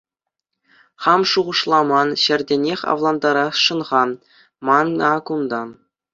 Хам 1.03 1.21
шухӑшламан 1.31 2.09
ҫӗртенех 2.21 2.81
авлантарасшӑн-ха 2.95 4.03
мана 4.65 5.13
кунта. 5.31 5.63